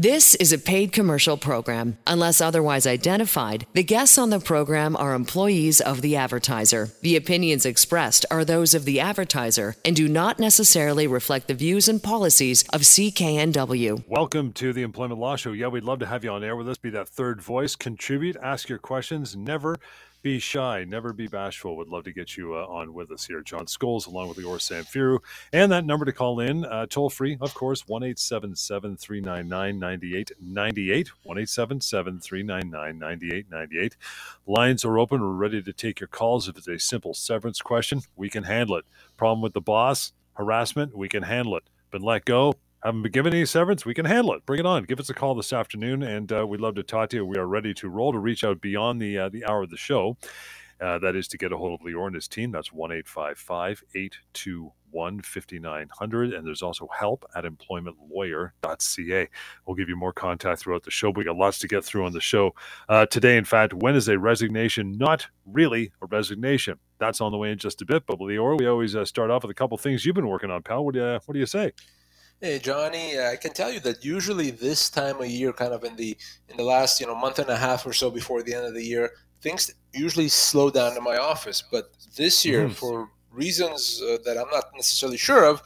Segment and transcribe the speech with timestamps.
[0.00, 1.98] This is a paid commercial program.
[2.06, 6.90] Unless otherwise identified, the guests on the program are employees of the advertiser.
[7.02, 11.88] The opinions expressed are those of the advertiser and do not necessarily reflect the views
[11.88, 14.04] and policies of CKNW.
[14.06, 15.50] Welcome to the Employment Law Show.
[15.50, 16.78] Yeah, we'd love to have you on air with us.
[16.78, 19.34] Be that third voice, contribute, ask your questions.
[19.34, 19.80] Never
[20.28, 21.74] be shy, never be bashful.
[21.78, 23.40] Would love to get you uh, on with us here.
[23.40, 25.20] John Scholes, along with Lior Samfiru.
[25.54, 31.12] And that number to call in, uh, toll free, of course, 1 877 399 9898.
[31.22, 33.96] 1 877 399 9898.
[34.46, 35.22] Lines are open.
[35.22, 36.46] We're ready to take your calls.
[36.46, 38.84] If it's a simple severance question, we can handle it.
[39.16, 41.62] Problem with the boss, harassment, we can handle it.
[41.90, 42.52] Been let go,
[42.84, 44.46] haven't been given any severance, we can handle it.
[44.46, 44.84] Bring it on.
[44.84, 47.26] Give us a call this afternoon, and uh, we'd love to talk to you.
[47.26, 49.76] We are ready to roll to reach out beyond the uh, the hour of the
[49.76, 50.16] show.
[50.80, 52.52] Uh, that is to get a hold of Lior and his team.
[52.52, 56.32] That's 1 821 5900.
[56.32, 59.28] And there's also help at employmentlawyer.ca.
[59.66, 61.10] We'll give you more contact throughout the show.
[61.10, 62.54] We got lots to get through on the show
[62.88, 63.36] uh, today.
[63.36, 66.78] In fact, when is a resignation not really a resignation?
[66.98, 68.06] That's on the way in just a bit.
[68.06, 70.62] But Lior, we always uh, start off with a couple things you've been working on,
[70.62, 70.84] pal.
[70.84, 71.72] What do you, what do you say?
[72.40, 75.96] Hey Johnny, I can tell you that usually this time of year, kind of in
[75.96, 76.16] the
[76.48, 78.74] in the last you know month and a half or so before the end of
[78.74, 79.10] the year,
[79.42, 81.64] things usually slow down in my office.
[81.68, 82.74] But this year, mm-hmm.
[82.74, 85.62] for reasons uh, that I'm not necessarily sure of,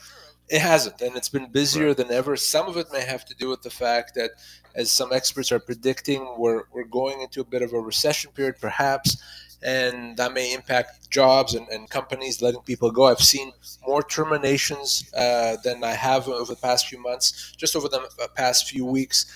[0.48, 1.96] it hasn't, and it's been busier right.
[1.98, 2.36] than ever.
[2.36, 4.30] Some of it may have to do with the fact that,
[4.74, 8.54] as some experts are predicting, we're we're going into a bit of a recession period,
[8.58, 9.22] perhaps
[9.62, 13.04] and that may impact jobs and, and companies letting people go.
[13.04, 13.52] I've seen
[13.86, 18.28] more terminations uh, than I have over the past few months, just over the uh,
[18.34, 19.26] past few weeks.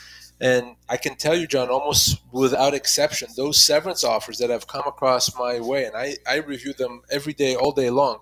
[0.41, 4.85] And I can tell you, John, almost without exception, those severance offers that have come
[4.87, 8.19] across my way, and I, I review them every day, all day long,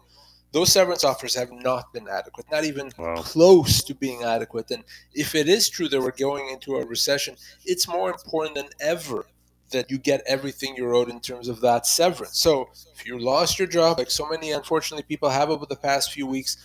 [0.53, 3.17] those severance offers have not been adequate, not even wow.
[3.17, 4.71] close to being adequate.
[4.71, 8.69] And if it is true that we're going into a recession, it's more important than
[8.79, 9.27] ever
[9.71, 12.39] that you get everything you're owed in terms of that severance.
[12.39, 16.13] So if you lost your job, like so many unfortunately people have over the past
[16.13, 16.57] few weeks,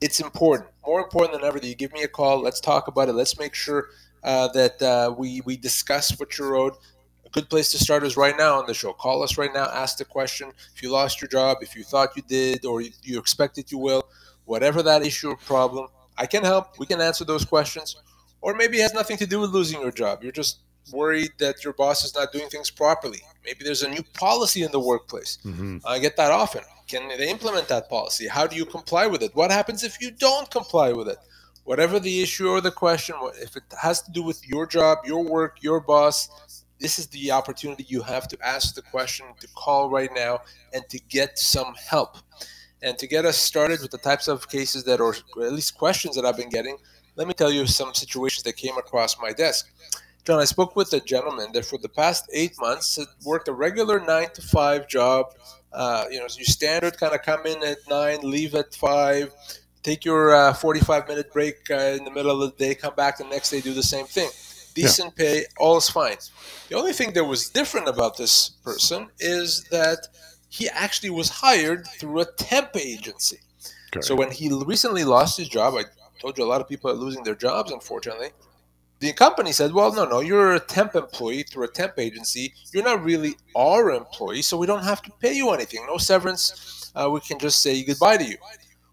[0.00, 2.40] it's important, more important than ever that you give me a call.
[2.40, 3.12] Let's talk about it.
[3.12, 3.88] Let's make sure
[4.24, 6.74] uh, that uh, we we discuss what you're owed.
[7.24, 8.92] A good place to start is right now on the show.
[8.92, 9.64] Call us right now.
[9.64, 10.52] Ask the question.
[10.74, 13.78] If you lost your job, if you thought you did, or you, you expected you
[13.78, 14.02] will,
[14.44, 15.86] whatever that issue or problem,
[16.18, 16.78] I can help.
[16.78, 17.96] We can answer those questions.
[18.40, 20.22] Or maybe it has nothing to do with losing your job.
[20.22, 20.58] You're just
[20.90, 23.20] worried that your boss is not doing things properly.
[23.44, 25.38] Maybe there's a new policy in the workplace.
[25.44, 25.78] Mm-hmm.
[25.84, 26.62] I get that often.
[26.88, 28.26] Can they implement that policy?
[28.26, 29.34] How do you comply with it?
[29.34, 31.18] What happens if you don't comply with it?
[31.64, 35.22] Whatever the issue or the question, if it has to do with your job, your
[35.24, 39.88] work, your boss, this is the opportunity you have to ask the question, to call
[39.88, 40.40] right now,
[40.72, 42.16] and to get some help.
[42.82, 46.16] And to get us started with the types of cases that, or at least questions
[46.16, 46.78] that I've been getting,
[47.14, 49.70] let me tell you some situations that came across my desk.
[50.24, 53.52] John, I spoke with a gentleman that for the past eight months had worked a
[53.52, 55.34] regular nine to five job.
[55.72, 59.32] Uh, you know, you standard kind of come in at nine, leave at five,
[59.82, 63.18] take your uh, 45 minute break uh, in the middle of the day, come back
[63.18, 64.30] the next day, do the same thing.
[64.74, 65.24] Decent yeah.
[65.24, 66.16] pay, all is fine.
[66.68, 70.06] The only thing that was different about this person is that
[70.50, 73.38] he actually was hired through a temp agency.
[73.88, 74.02] Okay.
[74.02, 75.84] So when he recently lost his job, I
[76.20, 78.28] told you a lot of people are losing their jobs, unfortunately
[79.02, 82.54] the company said, well, no, no, you're a temp employee through a temp agency.
[82.72, 85.84] You're not really our employee, so we don't have to pay you anything.
[85.88, 86.92] No severance.
[86.94, 88.36] Uh, we can just say goodbye to you.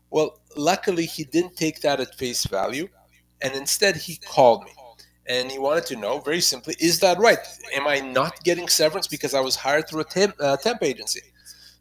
[0.10, 2.90] Well, luckily, he didn't take that at face value,
[3.44, 4.72] and instead he called me.
[5.28, 7.38] And he wanted to know, very simply, is that right?
[7.76, 11.22] Am I not getting severance because I was hired through a temp, uh, temp agency?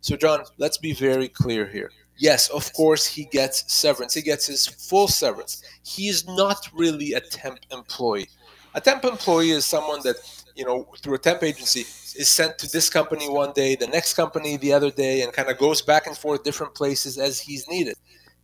[0.03, 4.15] So, John, let's be very clear here yes, of course, he gets severance.
[4.15, 5.63] He gets his full severance.
[5.83, 8.29] He is not really a temp employee.
[8.75, 10.17] A temp employee is someone that,
[10.55, 14.15] you know, through a temp agency is sent to this company one day, the next
[14.15, 17.67] company the other day, and kind of goes back and forth different places as he's
[17.69, 17.97] needed.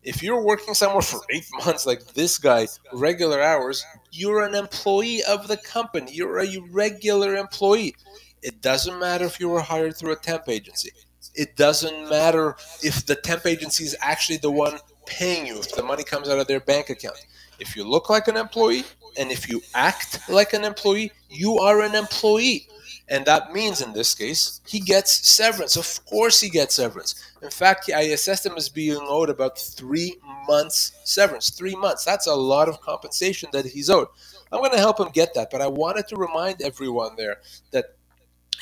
[0.03, 5.23] If you're working somewhere for eight months like this guy, regular hours, you're an employee
[5.25, 6.13] of the company.
[6.13, 7.95] You're a regular employee.
[8.43, 10.91] It doesn't matter if you were hired through a temp agency
[11.35, 15.83] it doesn't matter if the temp agency is actually the one paying you, if the
[15.83, 17.25] money comes out of their bank account.
[17.59, 18.85] If you look like an employee
[19.17, 22.67] and if you act like an employee, you are an employee.
[23.09, 25.77] And that means in this case, he gets severance.
[25.77, 27.15] Of course, he gets severance.
[27.43, 30.17] In fact, I assessed him as being owed about three
[30.49, 31.51] months severance.
[31.51, 32.05] Three months.
[32.05, 34.09] That's a lot of compensation that he's owed.
[34.51, 35.51] I'm going to help him get that.
[35.51, 37.41] But I wanted to remind everyone there
[37.73, 37.94] that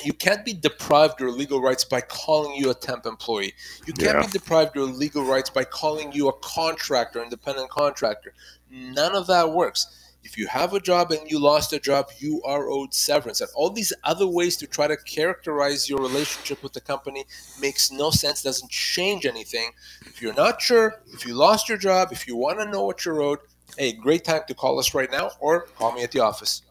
[0.01, 3.53] you can't be deprived your legal rights by calling you a temp employee.
[3.85, 4.25] You can't yeah.
[4.25, 8.33] be deprived your legal rights by calling you a contractor, independent contractor.
[8.69, 9.99] None of that works.
[10.23, 13.41] If you have a job and you lost a job, you are owed severance.
[13.41, 17.25] And all these other ways to try to characterize your relationship with the company
[17.59, 19.71] makes no sense, doesn't change anything.
[20.05, 23.03] If you're not sure, if you lost your job, if you want to know what
[23.03, 23.39] you're owed,
[23.77, 26.61] hey, great time to call us right now or call me at the office.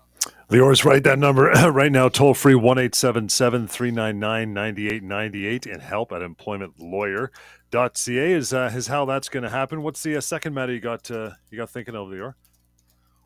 [0.50, 8.32] Lior's right that number right now, toll free 1 399 9898 and help at employmentlawyer.ca
[8.32, 9.82] is, uh, is how that's going to happen.
[9.82, 12.34] What's the uh, second matter you got, uh, you got thinking of, Lior?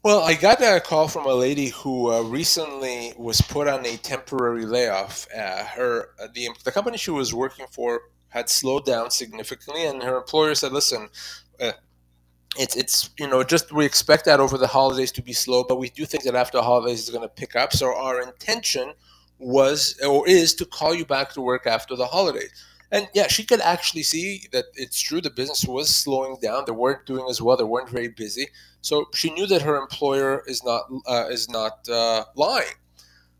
[0.06, 3.96] Well, I got a call from a lady who uh, recently was put on a
[3.96, 5.26] temporary layoff.
[5.36, 10.04] Uh, her uh, the the company she was working for had slowed down significantly, and
[10.04, 11.08] her employer said, "Listen,
[11.60, 11.72] uh,
[12.58, 15.76] it's it's you know just we expect that over the holidays to be slow, but
[15.76, 17.72] we do think that after holidays is going to pick up.
[17.72, 18.92] So our intention
[19.38, 22.52] was or is to call you back to work after the holidays."
[22.92, 26.64] And yeah, she could actually see that it's true the business was slowing down.
[26.66, 27.56] They weren't doing as well.
[27.56, 28.48] They weren't very busy.
[28.80, 32.74] So she knew that her employer is not uh, is not uh, lying.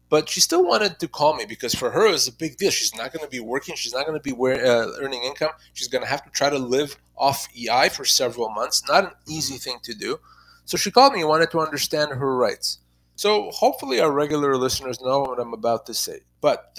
[0.08, 2.70] But she still wanted to call me because for her it's a big deal.
[2.70, 3.74] She's not going to be working.
[3.74, 5.50] She's not going to be wear, uh, earning income.
[5.72, 8.82] She's going to have to try to live off EI for several months.
[8.88, 10.20] Not an easy thing to do.
[10.64, 12.78] So she called me and wanted to understand her rights.
[13.16, 16.20] So hopefully our regular listeners know what I'm about to say.
[16.40, 16.78] But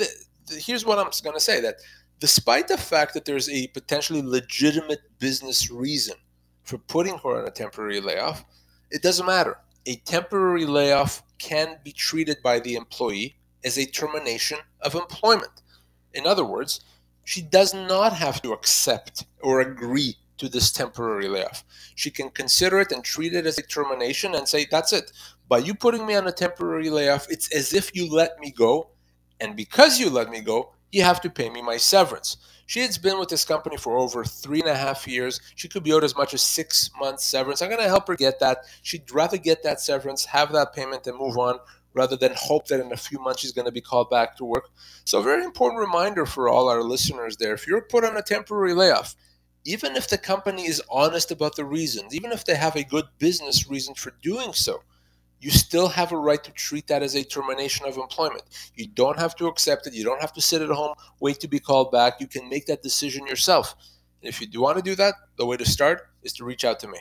[0.49, 1.77] here's what I'm going to say that
[2.19, 6.15] despite the fact that there's a potentially legitimate business reason
[6.63, 8.45] for putting her on a temporary layoff,
[8.91, 9.57] it doesn't matter.
[9.85, 15.61] A temporary layoff can be treated by the employee as a termination of employment.
[16.13, 16.81] In other words,
[17.23, 21.63] she does not have to accept or agree to this temporary layoff.
[21.95, 25.11] She can consider it and treat it as a termination and say, That's it.
[25.49, 28.89] By you putting me on a temporary layoff, it's as if you let me go.
[29.39, 32.37] And because you let me go, you have to pay me my severance.
[32.67, 35.39] She has been with this company for over three and a half years.
[35.55, 37.61] She could be owed as much as six months severance.
[37.61, 38.65] I'm going to help her get that.
[38.81, 41.59] She'd rather get that severance, have that payment, and move on
[41.93, 44.45] rather than hope that in a few months she's going to be called back to
[44.45, 44.69] work.
[45.05, 48.21] So, a very important reminder for all our listeners there if you're put on a
[48.21, 49.15] temporary layoff,
[49.65, 53.05] even if the company is honest about the reasons, even if they have a good
[53.17, 54.83] business reason for doing so,
[55.39, 58.43] you still have a right to treat that as a termination of employment.
[58.75, 59.93] You don't have to accept it.
[59.93, 62.19] You don't have to sit at home, wait to be called back.
[62.19, 63.75] You can make that decision yourself.
[64.21, 66.65] And if you do want to do that, the way to start is to reach
[66.65, 66.99] out to me.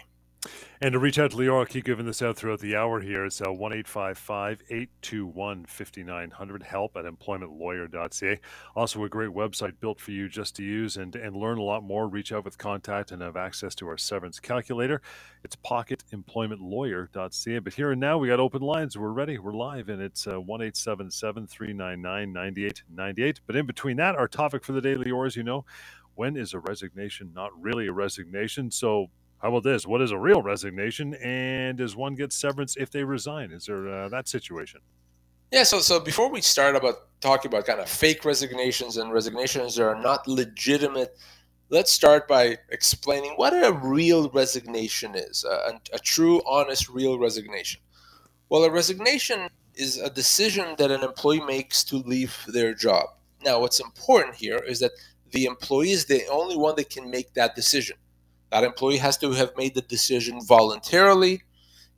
[0.78, 3.24] And to reach out to Lior, keep giving this out throughout the hour here.
[3.24, 8.40] It's uh, 1 821 5900, help at employmentlawyer.ca.
[8.74, 11.82] Also, a great website built for you just to use and, and learn a lot
[11.82, 12.06] more.
[12.06, 15.00] Reach out with contact and have access to our severance calculator.
[15.42, 17.58] It's pocketemploymentlawyer.ca.
[17.60, 18.98] But here and now, we got open lines.
[18.98, 19.38] We're ready.
[19.38, 23.40] We're live, and it's uh, 1 399 9898.
[23.46, 25.64] But in between that, our topic for the day, Lior, as you know,
[26.16, 28.70] when is a resignation not really a resignation?
[28.70, 29.06] So,
[29.46, 29.86] how about this?
[29.86, 33.52] What is a real resignation, and does one get severance if they resign?
[33.52, 34.80] Is there uh, that situation?
[35.52, 35.62] Yeah.
[35.62, 39.84] So, so before we start about talking about kind of fake resignations and resignations that
[39.84, 41.16] are not legitimate,
[41.70, 47.80] let's start by explaining what a real resignation is, a, a true, honest, real resignation.
[48.48, 53.10] Well, a resignation is a decision that an employee makes to leave their job.
[53.44, 54.90] Now, what's important here is that
[55.30, 57.96] the employee is the only one that can make that decision.
[58.50, 61.42] That employee has to have made the decision voluntarily,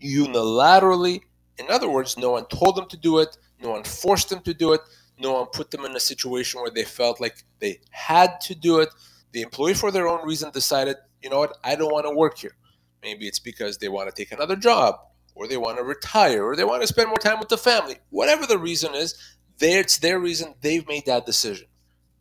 [0.03, 1.21] unilaterally.
[1.59, 4.55] In other words, no one told them to do it, no one forced them to
[4.55, 4.81] do it,
[5.19, 8.81] no one put them in a situation where they felt like they had to do
[8.81, 8.89] it.
[9.33, 12.39] The employee, for their own reason, decided, you know what, I don't want to work
[12.39, 12.57] here.
[13.03, 14.97] Maybe it's because they want to take another job,
[15.35, 17.99] or they want to retire, or they want to spend more time with the family.
[18.11, 19.15] Whatever the reason is,
[19.61, 20.55] it's their reason.
[20.61, 21.68] They've made that decision.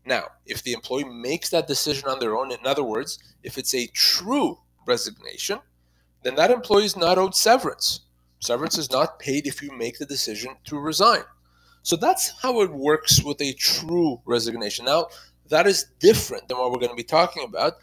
[0.08, 3.76] Now, if the employee makes that decision on their own, in other words, if it's
[3.76, 5.60] a true resignation,
[6.24, 8.02] then that employee is not owed severance.
[8.40, 11.24] Severance is not paid if you make the decision to resign.
[11.84, 14.86] So that's how it works with a true resignation.
[14.86, 15.08] Now,
[15.50, 17.74] that is different than what we're going to be talking about,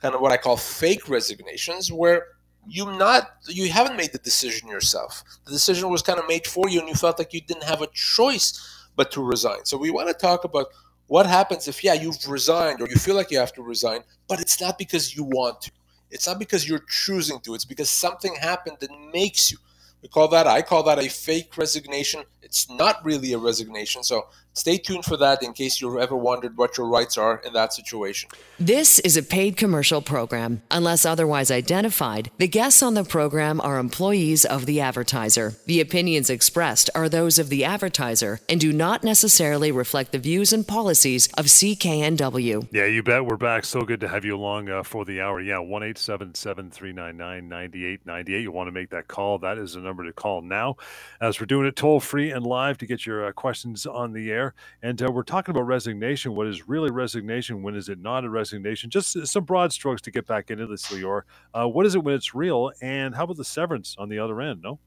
[0.00, 2.26] kind of what I call fake resignations, where
[2.68, 5.24] you not you haven't made the decision yourself.
[5.46, 7.82] The decision was kind of made for you and you felt like you didn't have
[7.82, 9.64] a choice but to resign.
[9.64, 10.66] So we want to talk about
[11.06, 14.40] what happens if, yeah, you've resigned or you feel like you have to resign, but
[14.40, 15.70] it's not because you want to.
[16.10, 17.54] It's not because you're choosing to.
[17.54, 19.58] It's because something happened that makes you.
[20.02, 22.24] We call that, I call that a fake resignation.
[22.42, 24.02] It's not really a resignation.
[24.02, 27.52] So stay tuned for that in case you've ever wondered what your rights are in
[27.52, 28.28] that situation.
[28.58, 30.62] This is a paid commercial program.
[30.70, 35.54] Unless otherwise identified, the guests on the program are employees of the advertiser.
[35.66, 40.52] The opinions expressed are those of the advertiser and do not necessarily reflect the views
[40.52, 42.68] and policies of CKNW.
[42.72, 43.24] Yeah, you bet.
[43.24, 43.64] We're back.
[43.64, 45.40] So good to have you along uh, for the hour.
[45.40, 48.42] Yeah, 1 399 9898.
[48.42, 49.38] You want to make that call.
[49.38, 50.76] That is the number to call now
[51.20, 54.30] as we're doing it toll free and live to get your uh, questions on the
[54.30, 54.41] air.
[54.82, 56.34] And uh, we're talking about resignation.
[56.34, 57.62] What is really resignation?
[57.62, 58.90] When is it not a resignation?
[58.90, 61.22] Just some broad strokes to get back into this, Lior.
[61.54, 62.70] Uh, what is it when it's real?
[62.80, 64.62] And how about the severance on the other end?
[64.62, 64.78] No?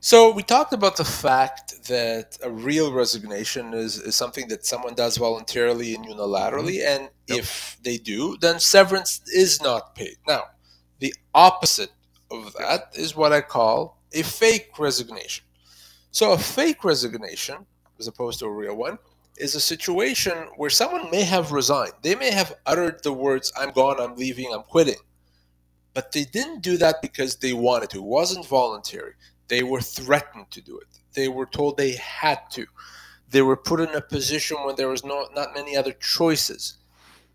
[0.00, 4.94] So we talked about the fact that a real resignation is, is something that someone
[4.94, 7.02] does voluntarily and unilaterally, mm-hmm.
[7.02, 7.38] and yep.
[7.38, 10.16] if they do, then severance is not paid.
[10.28, 10.44] Now,
[10.98, 11.90] the opposite
[12.30, 15.44] of that is what I call a fake resignation.
[16.10, 17.66] So a fake resignation
[17.98, 18.98] as opposed to a real one,
[19.36, 21.92] is a situation where someone may have resigned.
[22.02, 24.96] They may have uttered the words, I'm gone, I'm leaving, I'm quitting.
[25.92, 27.98] But they didn't do that because they wanted to.
[27.98, 29.12] It wasn't voluntary.
[29.48, 30.88] They were threatened to do it.
[31.14, 32.66] They were told they had to.
[33.30, 36.78] They were put in a position where there was no, not many other choices.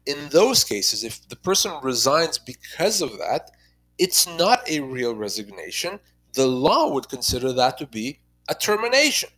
[0.05, 3.51] In those cases, if the person resigns because of that,
[3.97, 5.99] it's not a real resignation.
[6.33, 9.29] The law would consider that to be a termination.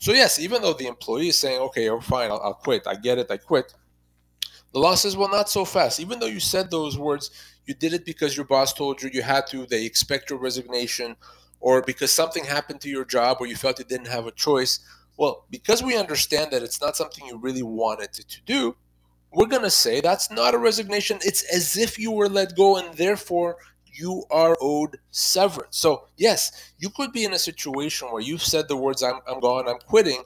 [0.00, 2.86] So yes, even though the employee is saying, "Okay, you're fine, I'll, I'll quit.
[2.86, 3.30] I get it.
[3.30, 3.74] I quit,"
[4.72, 7.30] the law says, "Well, not so fast." Even though you said those words,
[7.66, 9.66] you did it because your boss told you you had to.
[9.66, 11.16] They expect your resignation,
[11.60, 14.80] or because something happened to your job, or you felt you didn't have a choice.
[15.18, 18.76] Well, because we understand that it's not something you really wanted to, to do,
[19.32, 21.18] we're going to say that's not a resignation.
[21.22, 23.58] It's as if you were let go, and therefore
[23.92, 25.76] you are owed severance.
[25.76, 29.40] So, yes, you could be in a situation where you've said the words, I'm, I'm
[29.40, 30.22] gone, I'm quitting,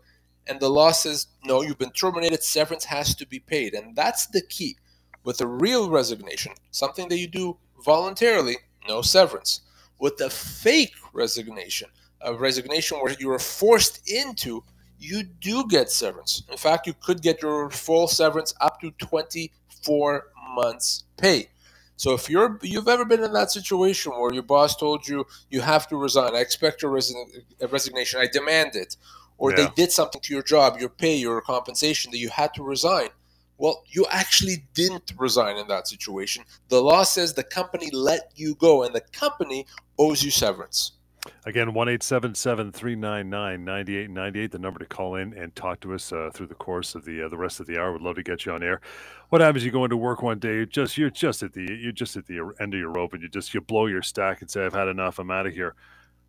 [0.47, 3.75] and the law says, no, you've been terminated, severance has to be paid.
[3.75, 4.77] And that's the key.
[5.25, 8.57] With a real resignation, something that you do voluntarily,
[8.87, 9.61] no severance.
[9.99, 11.89] With a fake resignation,
[12.21, 14.63] a resignation where you are forced into,
[14.99, 16.43] you do get severance.
[16.51, 21.49] In fact, you could get your full severance up to 24 months pay.
[21.97, 25.61] So if you're you've ever been in that situation where your boss told you you
[25.61, 27.27] have to resign, I expect your resign,
[27.71, 28.97] resignation, I demand it,
[29.39, 29.57] or yeah.
[29.57, 33.09] they did something to your job, your pay, your compensation that you had to resign.
[33.57, 36.45] Well, you actually didn't resign in that situation.
[36.69, 40.93] The law says the company let you go, and the company owes you severance.
[41.47, 46.49] Again, 1 399 9898, the number to call in and talk to us uh, through
[46.49, 47.93] the course of the uh, the rest of the hour.
[47.93, 48.81] We'd love to get you on air.
[49.31, 49.65] What happens?
[49.65, 52.53] You go into work one day, just you're just at the you're just at the
[52.61, 54.89] end of your rope, and you just you blow your stack and say, "I've had
[54.89, 55.19] enough.
[55.19, 55.75] I'm out of here.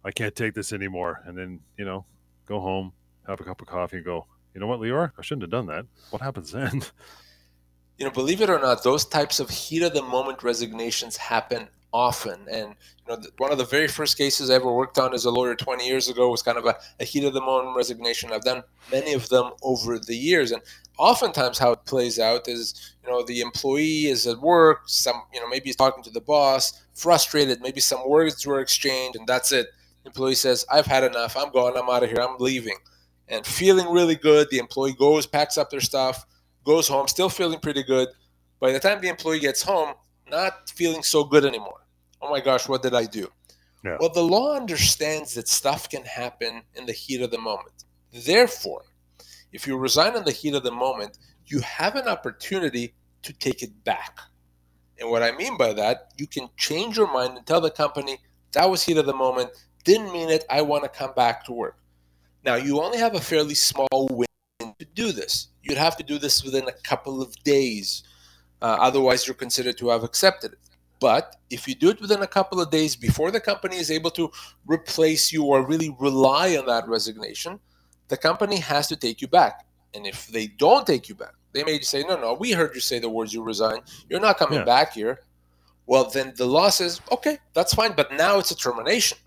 [0.03, 2.05] I can't take this anymore." And then you know,
[2.45, 2.93] go home,
[3.27, 4.27] have a cup of coffee, and go.
[4.53, 5.11] You know what, Lior?
[5.17, 5.85] I shouldn't have done that.
[6.11, 6.81] What happens then?
[7.97, 11.69] You know, believe it or not, those types of heat of the moment resignations happen
[11.95, 12.45] often.
[12.51, 12.75] And
[13.07, 15.55] you know, one of the very first cases I ever worked on as a lawyer
[15.55, 18.33] 20 years ago was kind of a, a heat of the moment resignation.
[18.33, 20.61] I've done many of them over the years, and
[20.97, 25.39] oftentimes how it plays out is you know the employee is at work, some you
[25.39, 29.53] know maybe he's talking to the boss, frustrated, maybe some words were exchanged, and that's
[29.53, 29.67] it.
[30.05, 31.37] Employee says, "I've had enough.
[31.37, 31.77] I'm going.
[31.77, 32.21] I'm out of here.
[32.21, 32.77] I'm leaving."
[33.27, 36.25] And feeling really good, the employee goes, packs up their stuff,
[36.65, 38.09] goes home, still feeling pretty good.
[38.59, 39.93] By the time the employee gets home,
[40.29, 41.85] not feeling so good anymore
[42.25, 43.29] oh my gosh, what did I do?
[43.83, 43.97] Yeah.
[43.99, 47.85] Well, the law understands that stuff can happen in the heat of the moment.
[48.11, 48.83] Therefore,
[49.51, 53.61] if you resign in the heat of the moment, you have an opportunity to take
[53.61, 54.19] it back.
[54.99, 58.17] And what I mean by that, you can change your mind and tell the company,
[58.53, 59.51] that was heat of the moment,
[59.83, 61.77] didn't mean it, I want to come back to work.
[62.43, 64.07] Now, you only have a fairly small
[64.95, 65.49] do this.
[65.61, 68.03] You'd have to do this within a couple of days.
[68.61, 70.59] Uh, otherwise, you're considered to have accepted it.
[70.99, 74.11] But if you do it within a couple of days before the company is able
[74.11, 74.31] to
[74.65, 77.59] replace you or really rely on that resignation,
[78.07, 79.65] the company has to take you back.
[79.93, 82.81] And if they don't take you back, they may say, no, no, we heard you
[82.81, 83.79] say the words you resign.
[84.09, 84.65] You're not coming yeah.
[84.65, 85.21] back here.
[85.85, 87.93] Well, then the law says, okay, that's fine.
[87.95, 89.17] But now it's a termination.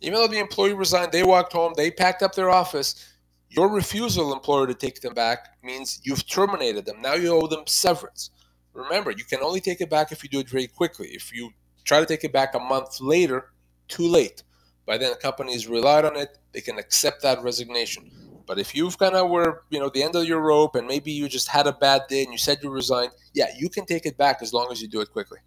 [0.00, 3.09] Even though the employee resigned, they walked home, they packed up their office.
[3.50, 7.02] Your refusal, employer, to take them back means you've terminated them.
[7.02, 8.30] Now you owe them severance
[8.72, 11.08] remember, you can only take it back if you do it very quickly.
[11.08, 11.50] If you
[11.84, 13.52] try to take it back a month later,
[13.88, 14.42] too late.
[14.86, 18.10] By then, companies relied on it; they can accept that resignation.
[18.46, 21.12] But if you've kind of were, you know, the end of your rope, and maybe
[21.12, 24.06] you just had a bad day and you said you resigned, yeah, you can take
[24.06, 25.38] it back as long as you do it quickly.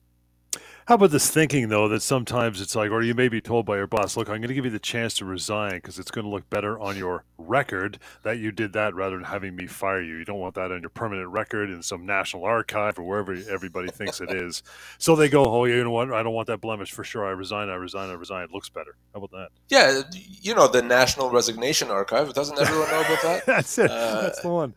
[0.85, 3.77] How about this thinking though that sometimes it's like, or you may be told by
[3.77, 6.25] your boss, look, I'm going to give you the chance to resign because it's going
[6.25, 10.01] to look better on your record that you did that rather than having me fire
[10.01, 10.17] you.
[10.17, 13.89] You don't want that on your permanent record in some national archive or wherever everybody
[13.89, 14.61] thinks it is.
[14.97, 16.11] So they go, oh, you know what?
[16.11, 17.25] I don't want that blemish for sure.
[17.25, 17.69] I resign.
[17.69, 18.09] I resign.
[18.09, 18.43] I resign.
[18.43, 18.95] It looks better.
[19.13, 19.49] How about that?
[19.69, 22.33] Yeah, you know the National Resignation Archive.
[22.33, 23.45] Doesn't everyone know about that?
[23.45, 23.89] That's it.
[23.89, 24.73] Uh, That's the one.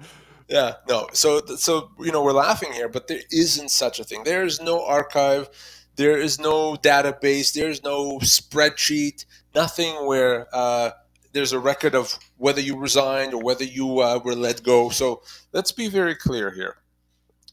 [0.48, 1.08] Yeah, no.
[1.12, 4.22] So, so you know, we're laughing here, but there isn't such a thing.
[4.22, 5.48] There is no archive.
[5.96, 7.54] There is no database.
[7.54, 9.24] There's no spreadsheet.
[9.54, 10.90] Nothing where uh,
[11.32, 14.90] there's a record of whether you resigned or whether you uh, were let go.
[14.90, 15.22] So
[15.52, 16.76] let's be very clear here.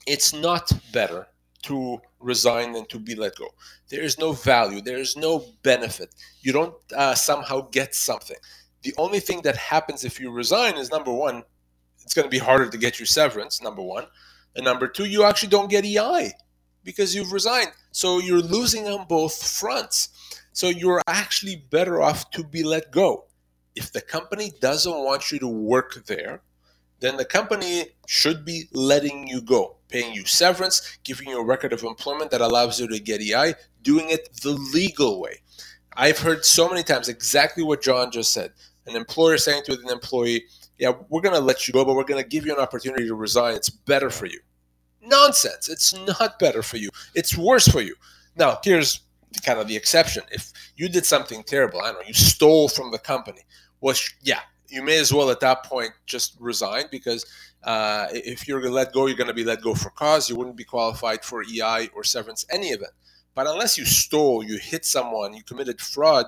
[0.06, 1.28] It's not better
[1.64, 3.48] to resign than to be let go.
[3.90, 4.82] There is no value.
[4.82, 6.14] There is no benefit.
[6.42, 8.38] You don't uh, somehow get something.
[8.82, 11.44] The only thing that happens if you resign is number one,
[12.02, 14.08] it's going to be harder to get your severance, number one.
[14.58, 16.34] And number two, you actually don't get EI
[16.84, 17.72] because you've resigned.
[17.92, 20.10] So you're losing on both fronts.
[20.52, 23.26] So you're actually better off to be let go.
[23.76, 26.42] If the company doesn't want you to work there,
[27.00, 31.74] then the company should be letting you go, paying you severance, giving you a record
[31.74, 35.42] of employment that allows you to get EI, doing it the legal way.
[35.96, 38.52] I've heard so many times exactly what John just said.
[38.88, 40.46] An employer saying to an employee,
[40.78, 43.08] yeah, we're going to let you go, but we're going to give you an opportunity
[43.08, 43.56] to resign.
[43.56, 44.40] It's better for you.
[45.06, 45.70] Nonsense.
[45.70, 46.90] It's not better for you.
[47.16, 47.96] It's worse for you.
[48.36, 49.02] Now, here's
[49.46, 50.24] kind of the exception.
[50.32, 53.42] If you did something terrible, I don't know, you stole from the company,
[53.82, 57.26] well, yeah, you may as well at that point just resign because
[57.64, 60.30] uh, if you're let go, you're going to be let go for cause.
[60.30, 62.92] You wouldn't be qualified for EI or severance any event.
[63.36, 66.26] But unless you stole, you hit someone, you committed fraud,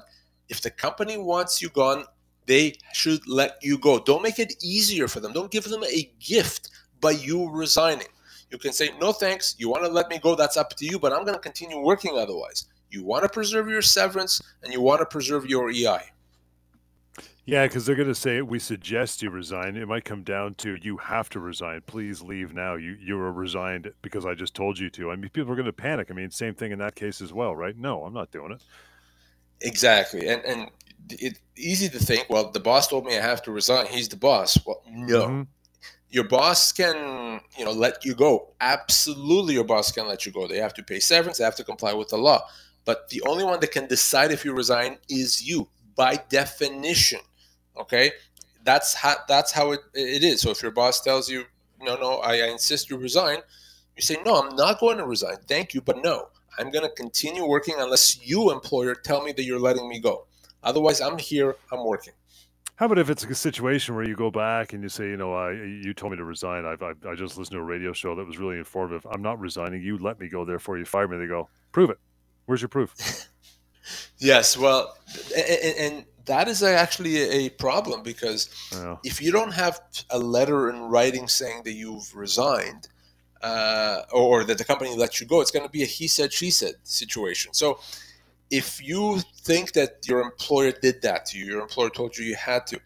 [0.50, 2.06] if the company wants you gone,
[2.46, 4.00] they should let you go.
[4.00, 5.34] Don't make it easier for them.
[5.34, 6.70] Don't give them a gift
[7.02, 8.08] by you resigning.
[8.56, 9.54] You can say, no thanks.
[9.58, 10.34] You want to let me go?
[10.34, 12.68] That's up to you, but I'm going to continue working otherwise.
[12.90, 16.00] You want to preserve your severance and you want to preserve your EI.
[17.44, 19.76] Yeah, because they're going to say we suggest you resign.
[19.76, 21.82] It might come down to you have to resign.
[21.86, 22.76] Please leave now.
[22.76, 25.12] You you are resigned because I just told you to.
[25.12, 26.08] I mean, people are going to panic.
[26.10, 27.78] I mean, same thing in that case as well, right?
[27.78, 28.64] No, I'm not doing it.
[29.62, 30.72] Exactly, and and
[31.10, 33.86] it's easy to think, well, the boss told me I have to resign.
[33.88, 34.58] He's the boss.
[34.66, 35.28] Well, no.
[35.28, 35.42] Mm-hmm.
[36.10, 38.54] Your boss can, you know, let you go.
[38.62, 40.48] Absolutely, your boss can let you go.
[40.48, 41.40] They have to pay severance.
[41.40, 42.48] They have to comply with the law.
[42.86, 47.20] But the only one that can decide if you resign is you, by definition.
[47.78, 48.12] Okay,
[48.64, 50.42] that's how that's how it, it is.
[50.42, 51.46] So if your boss tells you,
[51.82, 53.40] no, no, I, I insist you resign,
[53.96, 55.38] you say, no, I'm not going to resign.
[55.48, 59.44] Thank you, but no, I'm going to continue working unless you, employer, tell me that
[59.44, 60.28] you're letting me go.
[60.64, 62.14] Otherwise, I'm here, I'm working.
[62.78, 65.34] How about if it's a situation where you go back and you say, you know,
[65.34, 66.66] I, you told me to resign.
[66.66, 69.08] I've, I, I just listened to a radio show that was really informative.
[69.10, 69.82] I'm not resigning.
[69.82, 70.44] You let me go.
[70.44, 71.18] Therefore, you fire me.
[71.18, 71.98] They go, prove it.
[72.48, 73.30] Where's your proof?
[74.18, 74.58] yes.
[74.58, 74.98] Well,
[75.36, 78.96] and, and, that is actually a problem because yeah.
[79.04, 82.88] if you don't have a letter in writing saying that you've resigned
[83.44, 86.34] uh, or that the company let you go, it's going to be a he said,
[86.34, 87.54] she said situation.
[87.54, 87.80] So
[88.50, 92.36] if you think that your employer did that to you, your employer told you you
[92.36, 92.80] had to,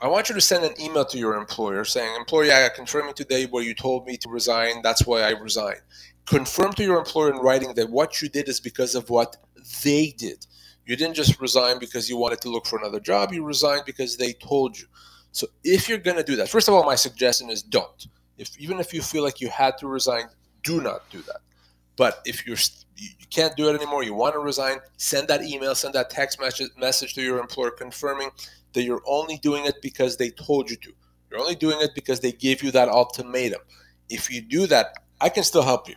[0.00, 3.46] I want you to send an email to your employer saying, Employer, I confirming today
[3.46, 4.82] where you told me to resign.
[4.82, 5.82] That's why I resigned.
[6.26, 9.36] Confirm to your employer in writing that what you did is because of what
[9.84, 10.44] they did.
[10.86, 14.16] You didn't just resign because you wanted to look for another job, you resigned because
[14.16, 14.86] they told you.
[15.30, 18.08] So if you're going to do that, first of all, my suggestion is don't.
[18.38, 20.24] If even if you feel like you had to resign,
[20.64, 21.40] do not do that.
[21.96, 22.56] But if you're
[22.96, 26.40] you can't do it anymore, you want to resign, send that email, send that text
[26.40, 28.30] message message to your employer confirming
[28.74, 30.92] that you're only doing it because they told you to.
[31.30, 33.60] You're only doing it because they gave you that ultimatum.
[34.08, 35.96] If you do that, I can still help you.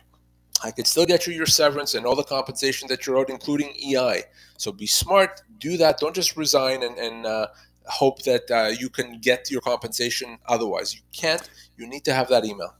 [0.64, 3.74] I can still get you your severance and all the compensation that you're owed, including
[3.74, 4.22] EI.
[4.56, 5.98] So be smart, do that.
[5.98, 7.48] Don't just resign and, and uh,
[7.84, 10.94] hope that uh, you can get your compensation otherwise.
[10.94, 11.48] You can't.
[11.76, 12.74] You need to have that email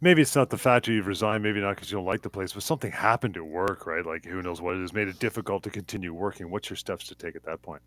[0.00, 2.30] maybe it's not the fact that you've resigned, maybe not because you don't like the
[2.30, 4.04] place, but something happened at work, right?
[4.04, 6.50] Like who knows what it has made it difficult to continue working.
[6.50, 7.82] What's your steps to take at that point?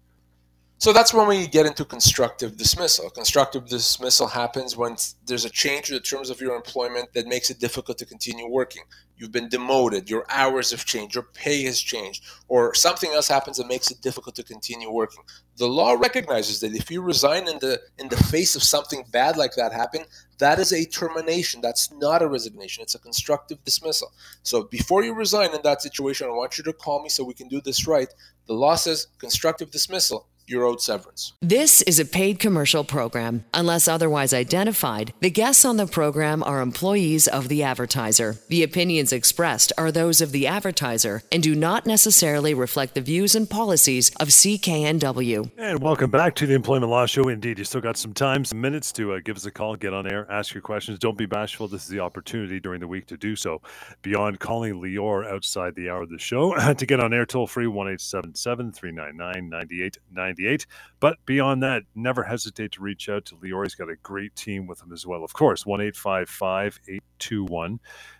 [0.78, 3.10] So that's when we get into constructive dismissal.
[3.10, 7.50] Constructive dismissal happens when there's a change in the terms of your employment that makes
[7.50, 8.84] it difficult to continue working.
[9.24, 13.56] You've been demoted, your hours have changed, your pay has changed, or something else happens
[13.56, 15.24] that makes it difficult to continue working.
[15.56, 19.38] The law recognizes that if you resign in the in the face of something bad
[19.38, 20.04] like that happen,
[20.40, 21.62] that is a termination.
[21.62, 22.82] That's not a resignation.
[22.84, 24.12] It's a constructive dismissal.
[24.42, 27.34] So before you resign in that situation, I want you to call me so we
[27.34, 28.14] can do this right.
[28.48, 31.34] The law says constructive dismissal you're owed severance.
[31.42, 33.46] This is a paid commercial program.
[33.54, 38.38] Unless otherwise identified, the guests on the program are employees of the advertiser.
[38.50, 43.36] The opinions expressed are those of the advertiser and do not necessarily reflect the views
[43.36, 45.52] and policies of CKNW.
[45.58, 47.30] And welcome back to the Employment Law Show.
[47.30, 49.94] Indeed, you still got some time, some minutes to uh, give us a call, get
[49.94, 51.00] on air, ask your questions.
[51.00, 51.68] Don't be bashful.
[51.68, 53.62] This is the opportunity during the week to do so.
[54.02, 57.68] Beyond calling Lior outside the hour of the show, to get on air toll free,
[57.68, 60.33] 1 399 9890.
[60.34, 60.66] 98.
[61.00, 63.64] But beyond that, never hesitate to reach out to Lior.
[63.64, 65.24] He's got a great team with him as well.
[65.24, 67.80] Of course, 1 821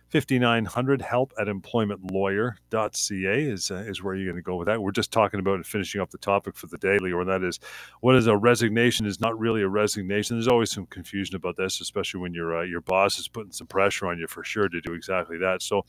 [0.10, 4.80] 5900 help at employmentlawyer.ca is, uh, is where you're going to go with that.
[4.80, 7.44] We're just talking about and finishing up the topic for the day, Lior, and that
[7.44, 7.60] is
[8.02, 10.36] what is a resignation is not really a resignation.
[10.38, 13.66] There's always some confusion about this, especially when your, uh, your boss is putting some
[13.66, 15.64] pressure on you for sure to do exactly that.
[15.64, 15.84] So,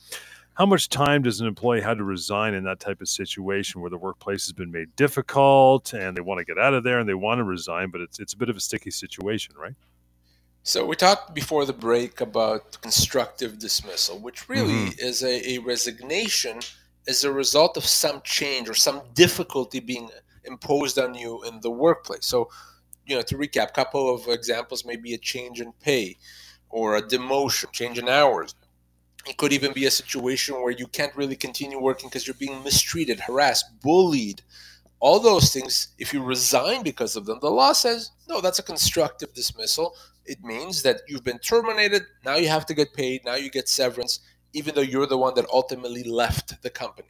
[0.54, 3.90] how much time does an employee have to resign in that type of situation where
[3.90, 7.08] the workplace has been made difficult and they want to get out of there and
[7.08, 9.74] they want to resign, but it's it's a bit of a sticky situation, right?
[10.62, 15.06] So we talked before the break about constructive dismissal, which really mm-hmm.
[15.06, 16.60] is a, a resignation
[17.06, 20.08] as a result of some change or some difficulty being
[20.44, 22.24] imposed on you in the workplace.
[22.24, 22.48] So,
[23.04, 26.16] you know, to recap, a couple of examples maybe a change in pay
[26.70, 28.54] or a demotion, change in hours,
[29.26, 32.62] it could even be a situation where you can't really continue working because you're being
[32.62, 34.42] mistreated, harassed, bullied.
[35.00, 38.62] All those things, if you resign because of them, the law says, no, that's a
[38.62, 39.94] constructive dismissal.
[40.24, 42.02] It means that you've been terminated.
[42.24, 43.24] Now you have to get paid.
[43.24, 44.20] Now you get severance,
[44.52, 47.08] even though you're the one that ultimately left the company.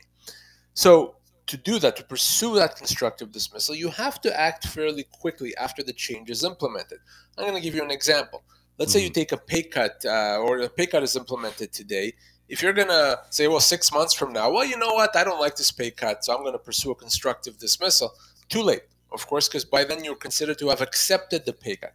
[0.74, 5.55] So, to do that, to pursue that constructive dismissal, you have to act fairly quickly
[5.57, 6.98] after the change is implemented.
[7.37, 8.42] I'm going to give you an example.
[8.78, 8.98] Let's mm-hmm.
[8.98, 9.14] say you mm-hmm.
[9.14, 12.14] take a pay cut uh, or a pay cut is implemented today.
[12.48, 15.16] If you're going to say, well, six months from now, well, you know what?
[15.16, 18.12] I don't like this pay cut, so I'm going to pursue a constructive dismissal.
[18.48, 18.82] Too late,
[19.12, 21.94] of course, because by then you're considered to have accepted the pay cut.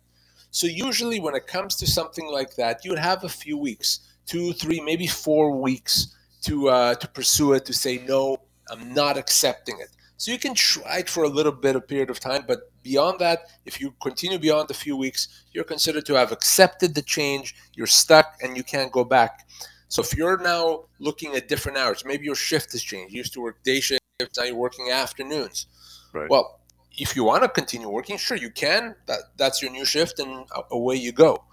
[0.51, 3.99] So usually when it comes to something like that, you would have a few weeks,
[4.25, 8.37] two, three, maybe four weeks to uh, to pursue it, to say, no,
[8.71, 9.89] I'm not accepting it.
[10.19, 13.19] So you can try it for a little bit of period of time, but beyond
[13.19, 17.55] that, if you continue beyond a few weeks, you're considered to have accepted the change,
[17.73, 19.47] you're stuck, and you can't go back.
[19.87, 23.13] So if you're now looking at different hours, maybe your shift has changed.
[23.13, 24.03] You used to work day shifts,
[24.37, 25.67] now you're working afternoons.
[26.11, 26.29] Right.
[26.29, 26.59] Well,
[26.97, 28.95] if you want to continue working, sure you can.
[29.05, 31.45] That that's your new shift, and away you go.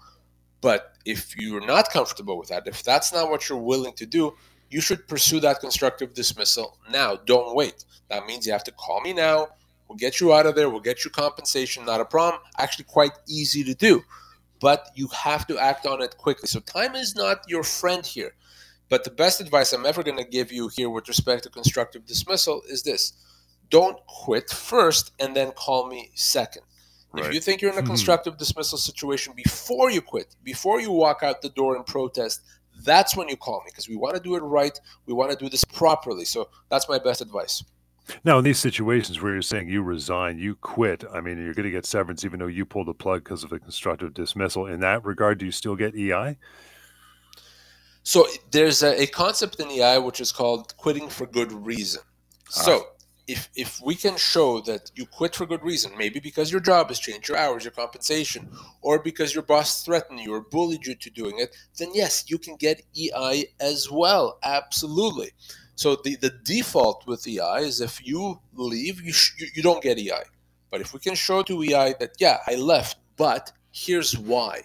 [0.59, 4.35] But if you're not comfortable with that, if that's not what you're willing to do,
[4.69, 7.15] you should pursue that constructive dismissal now.
[7.15, 7.85] Don't wait.
[8.09, 9.47] That means you have to call me now.
[9.87, 10.69] We'll get you out of there.
[10.69, 11.85] We'll get you compensation.
[11.85, 12.41] Not a problem.
[12.57, 14.03] Actually, quite easy to do.
[14.59, 16.47] But you have to act on it quickly.
[16.47, 18.33] So, time is not your friend here.
[18.89, 22.05] But the best advice I'm ever going to give you here with respect to constructive
[22.05, 23.13] dismissal is this
[23.69, 26.63] don't quit first and then call me second.
[27.11, 27.25] Right.
[27.25, 27.87] If you think you're in a hmm.
[27.87, 32.41] constructive dismissal situation before you quit, before you walk out the door and protest,
[32.83, 34.79] that's when you call me because we want to do it right.
[35.05, 36.25] We want to do this properly.
[36.25, 37.63] So that's my best advice.
[38.23, 41.65] Now, in these situations where you're saying you resign, you quit, I mean, you're going
[41.65, 44.65] to get severance even though you pulled the plug because of a constructive dismissal.
[44.67, 46.37] In that regard, do you still get EI?
[48.03, 52.01] So there's a, a concept in EI which is called quitting for good reason.
[52.49, 52.61] Ah.
[52.61, 52.87] So
[53.27, 56.87] if if we can show that you quit for good reason, maybe because your job
[56.87, 58.49] has changed, your hours, your compensation,
[58.81, 62.37] or because your boss threatened you or bullied you to doing it, then yes, you
[62.37, 64.39] can get EI as well.
[64.43, 65.31] Absolutely.
[65.75, 69.83] So the, the default with EI is if you leave, you, sh- you, you don't
[69.83, 70.23] get EI.
[70.71, 74.63] But if we can show to EI that, yeah, I left, but here's why.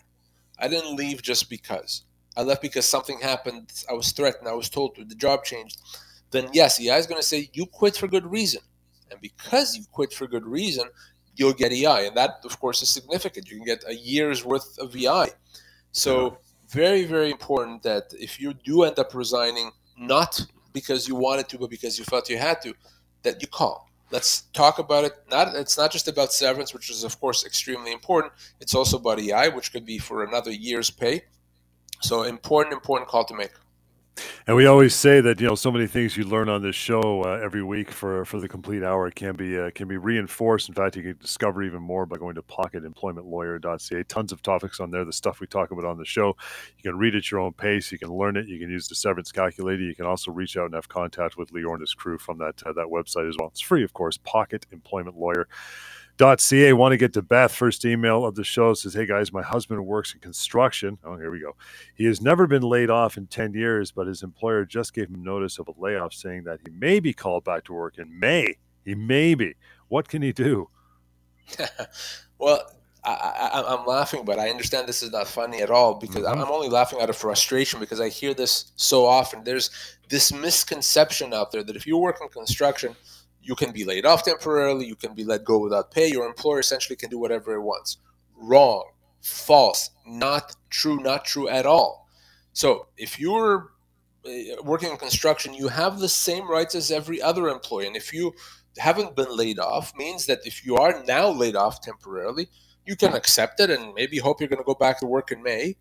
[0.59, 2.05] I didn't leave just because.
[2.35, 3.72] I left because something happened.
[3.90, 4.48] I was threatened.
[4.48, 5.05] I was told to.
[5.05, 5.79] The job changed
[6.33, 8.62] then yes, EI is going to say you quit for good reason.
[9.11, 10.88] And because you quit for good reason,
[11.37, 12.07] you'll get EI.
[12.07, 13.51] And that, of course, is significant.
[13.51, 15.29] You can get a year's worth of EI.
[15.92, 16.38] So,
[16.71, 20.40] very, very important that if you do end up resigning, not
[20.73, 22.75] because you wanted to, but because you felt you had to,
[23.23, 23.90] that you call.
[24.11, 25.12] Let's talk about it.
[25.31, 28.33] Not it's not just about severance, which is of course extremely important.
[28.61, 31.23] It's also about EI, which could be for another year's pay.
[32.01, 33.53] So important, important call to make.
[34.46, 37.22] And we always say that you know so many things you learn on this show
[37.22, 40.68] uh, every week for for the complete hour can be uh, can be reinforced.
[40.68, 44.03] In fact, you can discover even more by going to pocketemploymentlawyer.ca.
[44.05, 45.05] Tons of topics on there.
[45.05, 46.37] The stuff we talk about on the show,
[46.77, 47.92] you can read at your own pace.
[47.92, 48.48] You can learn it.
[48.48, 49.83] You can use the severance calculator.
[49.83, 52.62] You can also reach out and have contact with Lior and his crew from that
[52.66, 53.48] uh, that website as well.
[53.48, 54.18] It's free, of course.
[54.18, 55.48] Pocket Employment Lawyer.
[56.23, 56.73] .ca.
[56.73, 57.53] Want to get to Beth.
[57.53, 60.99] First email of the show says, "Hey guys, my husband works in construction.
[61.05, 61.57] Oh, here we go.
[61.95, 65.23] He has never been laid off in ten years, but his employer just gave him
[65.23, 68.57] notice of a layoff, saying that he may be called back to work in May.
[68.85, 69.55] He may be.
[69.89, 70.69] What can he do?"
[72.39, 72.63] well,
[73.05, 76.41] I, am laughing, but I understand this is not funny at all because mm-hmm.
[76.41, 79.43] I'm only laughing out of frustration because I hear this so often.
[79.43, 79.71] There's
[80.09, 82.95] this misconception out there that if you work in construction,
[83.43, 86.61] you can be laid off temporarily, you can be let go without pay, your employer
[86.61, 87.99] essentially can do whatever it wants.
[88.37, 88.85] Wrong,
[89.21, 92.09] false, not true, not true at all.
[92.53, 93.73] So if you're
[94.25, 97.87] uh, working in construction, you have the same rights as every other employee.
[97.87, 98.33] And if you
[98.79, 102.49] haven't been laid off, means that if you are now laid off temporarily,
[102.87, 105.43] you can accept it and maybe hope you're going to go back to work in
[105.43, 105.77] May,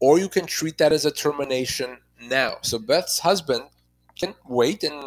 [0.00, 2.56] or you can treat that as a termination now.
[2.62, 3.64] So Beth's husband
[4.18, 5.02] can wait and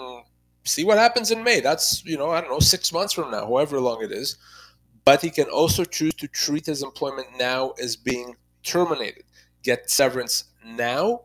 [0.67, 1.60] see what happens in May.
[1.60, 4.38] That's, you know, I don't know, six months from now, however long it is.
[5.06, 9.23] But he can also choose to treat his employment now as being terminated,
[9.63, 11.21] get severance now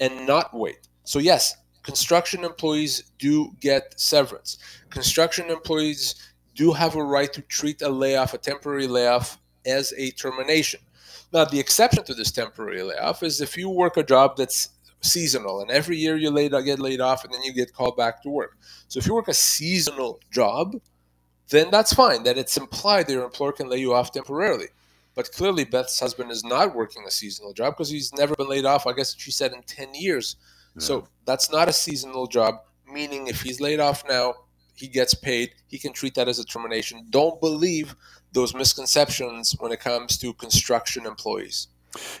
[0.00, 0.88] and not wait.
[1.04, 4.58] So, yes, construction employees do get severance.
[4.90, 6.14] Construction employees
[6.54, 10.80] do have a right to treat a layoff, a temporary layoff, as a termination.
[11.32, 14.68] Now, the exception to this temporary layoff is if you work a job that's
[15.02, 18.22] seasonal and every year you laid, get laid off and then you get called back
[18.22, 18.56] to work.
[18.88, 20.80] So if you work a seasonal job,
[21.50, 22.22] then that's fine.
[22.22, 24.66] That it's implied that your employer can lay you off temporarily.
[25.14, 28.64] But clearly, Beth's husband is not working a seasonal job because he's never been laid
[28.64, 30.36] off, I guess she said, in 10 years.
[30.74, 30.80] Yeah.
[30.80, 34.34] So that's not a seasonal job, meaning if he's laid off now,
[34.74, 35.52] he gets paid.
[35.68, 37.06] He can treat that as a termination.
[37.10, 37.94] Don't believe
[38.32, 41.68] those misconceptions when it comes to construction employees.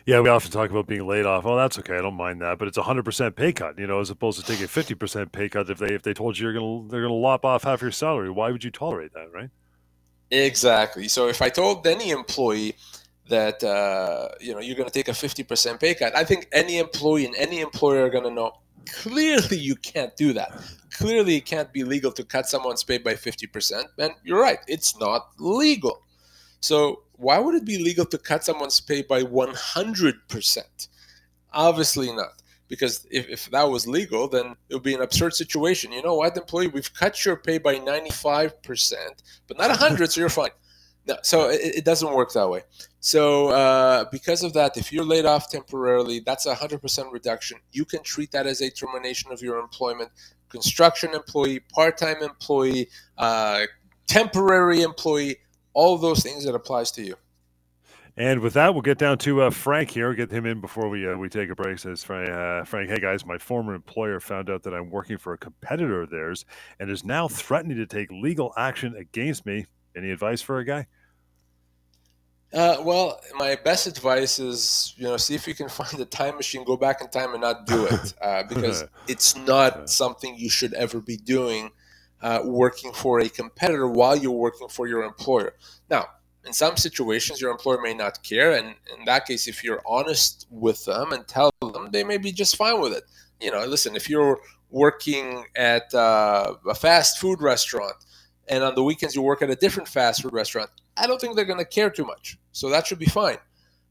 [0.04, 1.46] Yeah, we often talk about being laid off.
[1.46, 1.96] Oh, that's okay.
[1.96, 3.78] I don't mind that, but it's a hundred percent pay cut.
[3.78, 6.12] You know, as opposed to taking a fifty percent pay cut if they if they
[6.12, 8.30] told you you're gonna they're gonna lop off half your salary.
[8.30, 9.50] Why would you tolerate that, right?
[10.30, 11.08] Exactly.
[11.08, 12.74] So if I told any employee
[13.28, 17.24] that uh, you know you're to take a 50% pay cut i think any employee
[17.24, 18.52] and any employer are to know
[18.86, 20.52] clearly you can't do that
[20.92, 24.98] clearly it can't be legal to cut someone's pay by 50% and you're right it's
[24.98, 26.02] not legal
[26.60, 30.88] so why would it be legal to cut someone's pay by 100%
[31.52, 35.92] obviously not because if, if that was legal then it would be an absurd situation
[35.92, 38.94] you know what employee we've cut your pay by 95%
[39.46, 40.50] but not 100 so you're fine
[41.06, 42.62] no, so it, it, doesn't work that way.
[43.00, 47.58] So uh, because of that, if you're laid off temporarily, that's a hundred percent reduction.
[47.72, 50.10] You can treat that as a termination of your employment.
[50.48, 53.62] Construction employee, part-time employee, uh,
[54.06, 55.38] temporary employee,
[55.74, 57.16] all those things that applies to you.
[58.16, 60.12] And with that, we'll get down to uh, Frank here.
[60.12, 61.78] Get him in before we uh, we take a break.
[61.78, 65.32] Says Frank, uh, Frank, hey guys, my former employer found out that I'm working for
[65.32, 66.44] a competitor of theirs
[66.78, 69.64] and is now threatening to take legal action against me.
[69.96, 70.86] Any advice for a guy?
[72.52, 76.36] Uh, well, my best advice is you know see if you can find a time
[76.36, 80.50] machine, go back in time and not do it uh, because it's not something you
[80.50, 81.70] should ever be doing.
[82.22, 85.54] Uh, working for a competitor while you're working for your employer.
[85.90, 86.06] Now,
[86.46, 90.46] in some situations, your employer may not care, and in that case, if you're honest
[90.48, 93.02] with them and tell them, they may be just fine with it.
[93.40, 94.38] You know, listen, if you're
[94.70, 97.96] working at uh, a fast food restaurant
[98.48, 101.36] and on the weekends you work at a different fast food restaurant, I don't think
[101.36, 102.38] they're going to care too much.
[102.52, 103.38] So that should be fine.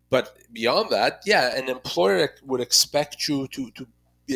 [0.10, 3.88] But beyond that, yeah, an employer would expect you to, to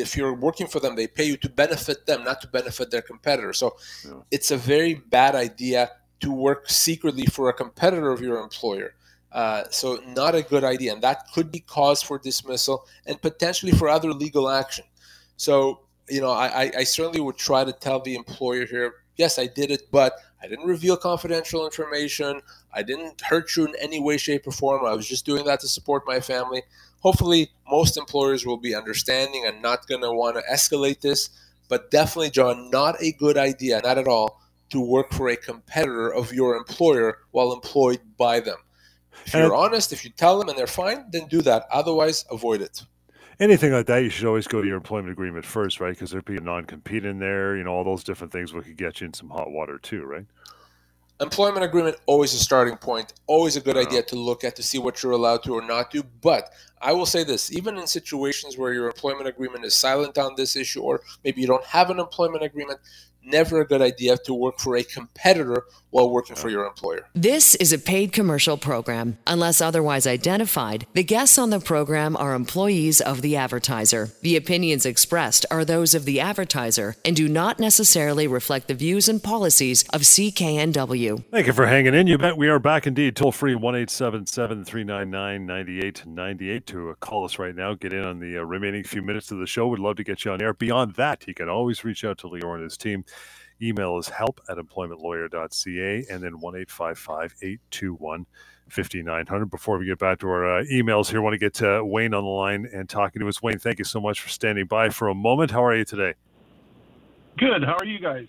[0.01, 3.01] if you're working for them, they pay you to benefit them, not to benefit their
[3.01, 3.53] competitor.
[3.53, 4.13] So yeah.
[4.31, 8.95] it's a very bad idea to work secretly for a competitor of your employer.
[9.31, 13.73] Uh, so not a good idea, and that could be cause for dismissal and potentially
[13.73, 14.85] for other legal action.
[15.35, 19.47] So you know, I, I certainly would try to tell the employer here yes, I
[19.47, 22.41] did it, but I didn't reveal confidential information.
[22.73, 24.85] I didn't hurt you in any way, shape, or form.
[24.85, 26.63] I was just doing that to support my family.
[27.05, 31.29] Hopefully, most employers will be understanding and not going to want to escalate this.
[31.69, 34.41] But definitely, John, not a good idea, not at all,
[34.71, 38.57] to work for a competitor of your employer while employed by them.
[39.23, 41.67] If you're honest, if you tell them and they're fine, then do that.
[41.71, 42.81] Otherwise, avoid it
[43.39, 45.91] anything like that, you should always go to your employment agreement first, right?
[45.91, 47.57] Because there'd be a non-compete in there.
[47.57, 50.03] You know, all those different things would could get you in some hot water too,
[50.03, 50.25] right?
[51.21, 53.13] Employment agreement always a starting point.
[53.25, 55.89] Always a good idea to look at to see what you're allowed to or not
[55.89, 56.03] do.
[56.03, 56.49] But
[56.81, 60.57] I will say this: even in situations where your employment agreement is silent on this
[60.57, 62.81] issue, or maybe you don't have an employment agreement,
[63.25, 67.07] never a good idea to work for a competitor while working for your employer.
[67.13, 69.17] This is a paid commercial program.
[69.25, 74.09] Unless otherwise identified, the guests on the program are employees of the advertiser.
[74.21, 79.07] The opinions expressed are those of the advertiser and do not necessarily reflect the views
[79.07, 81.23] and policies of CKNW.
[81.31, 82.07] Thank you for hanging in.
[82.07, 83.15] You bet we are back indeed.
[83.15, 87.73] Toll free 1 399 9898 to uh, call us right now.
[87.73, 89.67] Get in on the uh, remaining few minutes of the show.
[89.67, 90.53] We'd love to get you on air.
[90.53, 93.05] Beyond that, you can always reach out to Lior and his team
[93.61, 98.25] Email is help at employmentlawyer.ca and then 1 821
[98.69, 99.45] 5900.
[99.49, 102.13] Before we get back to our uh, emails here, I want to get to Wayne
[102.13, 103.41] on the line and talking to us.
[103.41, 105.51] Wayne, thank you so much for standing by for a moment.
[105.51, 106.15] How are you today?
[107.37, 107.63] Good.
[107.63, 108.27] How are you guys?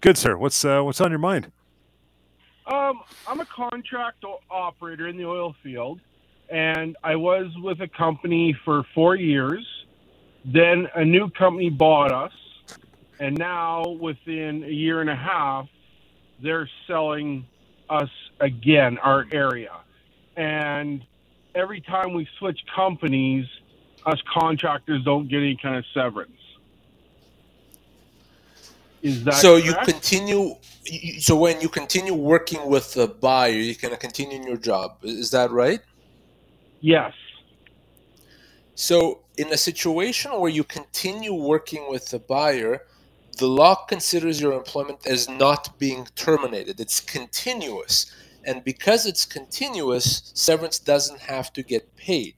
[0.00, 0.36] Good, sir.
[0.36, 1.52] What's uh, what's on your mind?
[2.66, 6.00] Um, I'm a contract operator in the oil field,
[6.50, 9.64] and I was with a company for four years.
[10.44, 12.32] Then a new company bought us,
[13.18, 15.68] and now within a year and a half,
[16.42, 17.46] they're selling
[17.88, 19.72] us again, our area.
[20.36, 21.04] And
[21.54, 23.46] every time we switch companies,
[24.04, 26.32] us contractors don't get any kind of severance.
[29.02, 29.60] Is that so?
[29.60, 29.66] correct?
[29.66, 30.54] You continue.
[31.20, 34.98] So when you continue working with the buyer, you can continue in your job.
[35.02, 35.80] Is that right?
[36.80, 37.12] Yes.
[38.74, 42.82] So in a situation where you continue working with the buyer,
[43.36, 46.80] the law considers your employment as not being terminated.
[46.80, 48.12] It's continuous.
[48.44, 52.34] And because it's continuous, severance doesn't have to get paid.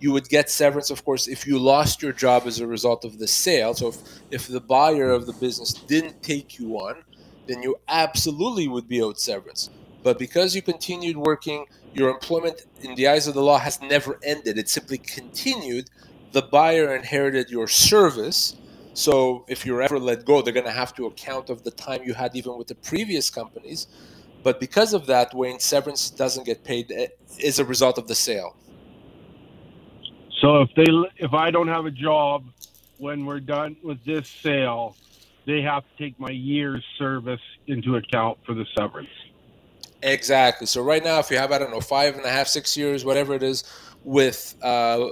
[0.00, 3.18] You would get severance, of course, if you lost your job as a result of
[3.18, 3.74] the sale.
[3.74, 3.98] So if,
[4.30, 7.04] if the buyer of the business didn't take you on,
[7.46, 9.68] then you absolutely would be owed severance.
[10.02, 14.18] But because you continued working, your employment in the eyes of the law has never
[14.22, 14.56] ended.
[14.56, 15.90] It simply continued.
[16.32, 18.56] The buyer inherited your service
[18.94, 22.02] so if you're ever let go, they're going to have to account of the time
[22.04, 23.86] you had even with the previous companies.
[24.42, 26.92] But because of that, Wayne, severance doesn't get paid
[27.44, 28.56] as a result of the sale.
[30.40, 32.44] So if they if I don't have a job
[32.96, 34.96] when we're done with this sale,
[35.46, 39.10] they have to take my year's service into account for the severance.
[40.02, 40.66] Exactly.
[40.66, 43.04] So right now, if you have I don't know five and a half, six years,
[43.04, 43.64] whatever it is,
[44.04, 45.08] with uh,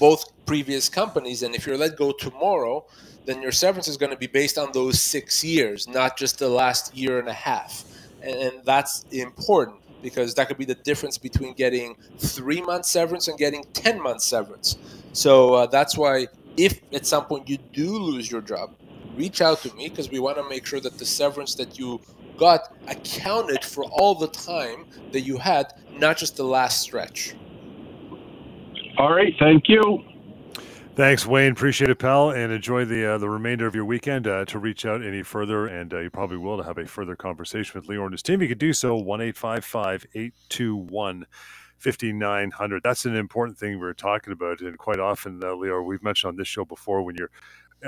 [0.00, 2.84] both previous companies, and if you're let go tomorrow,
[3.24, 6.48] then your severance is going to be based on those six years, not just the
[6.48, 7.84] last year and a half.
[8.22, 13.38] And, that's important because that could be the difference between getting three months severance and
[13.38, 14.76] getting 10 months severance.
[15.12, 16.26] So uh, that's why,
[16.56, 18.74] if at some point you do lose your job,
[19.16, 22.00] reach out to me because we want to make sure that the severance that you
[22.36, 27.34] got accounted for all the time that you had, not just the last stretch.
[28.98, 29.34] All right.
[29.38, 30.02] Thank you.
[30.94, 31.52] Thanks, Wayne.
[31.52, 34.26] Appreciate it, pal, and enjoy the uh, the remainder of your weekend.
[34.26, 37.16] Uh, to reach out any further, and uh, you probably will to have a further
[37.16, 38.42] conversation with Lior and his team.
[38.42, 41.26] You could do so one eight five five eight two one.
[41.78, 46.04] 5900 that's an important thing we are talking about and quite often uh, Lior we've
[46.04, 47.32] mentioned on this show before when you're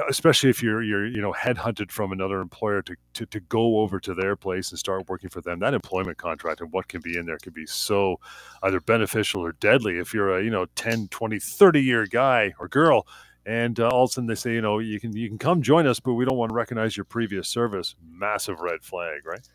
[0.09, 4.01] especially if you're you're you know headhunted from another employer to, to to go over
[4.01, 7.17] to their place and start working for them that employment contract and what can be
[7.17, 8.19] in there can be so
[8.65, 12.69] either beneficial or deadly if you're a you know 10 20 30 year guy or
[12.69, 13.07] girl
[13.47, 15.63] and uh, all of a sudden they say you know you can you can come
[15.63, 17.95] join us but we don't want to recognize your previous service.
[18.05, 19.47] Massive red flag right?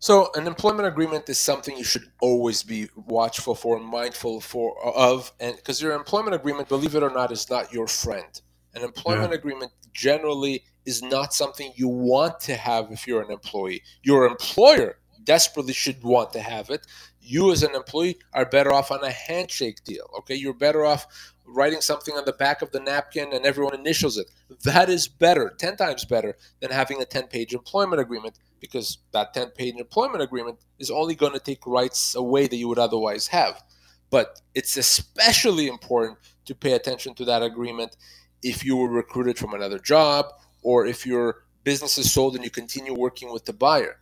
[0.00, 5.32] So an employment agreement is something you should always be watchful for mindful for of
[5.38, 8.40] and because your employment agreement believe it or not is not your friend
[8.74, 9.38] an employment yeah.
[9.38, 13.82] agreement generally is not something you want to have if you're an employee.
[14.02, 16.86] Your employer desperately should want to have it.
[17.20, 20.10] You, as an employee, are better off on a handshake deal.
[20.18, 21.06] Okay, you're better off
[21.46, 24.30] writing something on the back of the napkin and everyone initials it.
[24.64, 29.34] That is better, 10 times better than having a 10 page employment agreement because that
[29.34, 33.26] 10 page employment agreement is only going to take rights away that you would otherwise
[33.26, 33.62] have.
[34.10, 37.96] But it's especially important to pay attention to that agreement
[38.44, 40.26] if you were recruited from another job
[40.62, 43.98] or if your business is sold and you continue working with the buyer.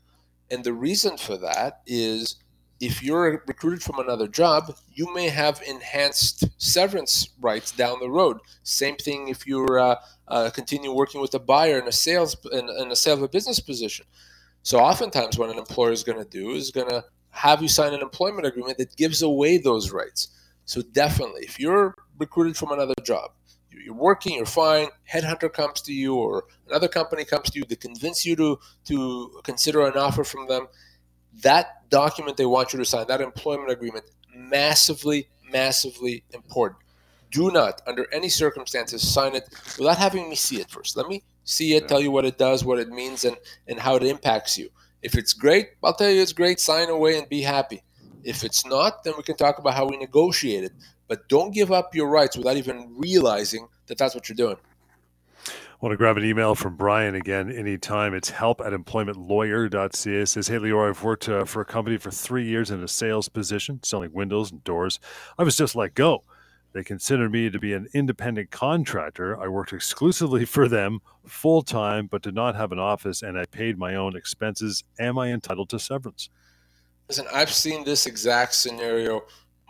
[0.51, 2.37] And the reason for that is
[2.81, 8.39] if you're recruited from another job, you may have enhanced severance rights down the road.
[8.65, 9.95] Same thing if you're uh,
[10.27, 13.29] uh, continue working with a buyer in a sales in, in a sale of a
[13.29, 14.05] business position.
[14.65, 17.95] So oftentimes, what an employer is going to do is going to have you sign
[17.95, 20.29] an employment agreement that gives away those rights.
[20.65, 23.31] So definitely, if you're recruited from another job
[23.85, 24.89] you're working, you're fine.
[25.11, 29.41] Headhunter comes to you, or another company comes to you to convince you to to
[29.45, 30.69] consider an offer from them.
[31.43, 34.05] That document they want you to sign, that employment agreement,
[34.35, 36.81] massively, massively important.
[37.31, 40.97] Do not, under any circumstances, sign it without having me see it first.
[40.97, 43.97] Let me see it, tell you what it does, what it means, and and how
[43.97, 44.69] it impacts you.
[45.03, 46.61] If it's great, I'll tell you it's great.
[46.61, 47.83] Sign away and be happy.
[48.23, 50.73] If it's not, then we can talk about how we negotiate it.
[51.09, 54.57] But don't give up your rights without even realizing that that's what you're doing.
[55.47, 58.15] I want to grab an email from Brian again anytime.
[58.15, 60.21] It's help at employmentlawyer.ca.
[60.21, 62.87] It says, Hey, Lior, I've worked uh, for a company for three years in a
[62.87, 65.01] sales position, selling windows and doors.
[65.37, 66.23] I was just let go.
[66.73, 69.39] They considered me to be an independent contractor.
[69.39, 73.45] I worked exclusively for them full time, but did not have an office, and I
[73.45, 74.85] paid my own expenses.
[74.99, 76.31] Am I entitled to severance?
[77.09, 79.23] Listen, I've seen this exact scenario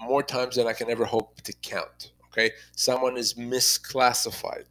[0.03, 2.12] more times than I can ever hope to count.
[2.28, 4.64] Okay, someone is misclassified